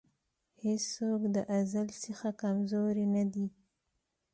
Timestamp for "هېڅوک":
0.63-1.21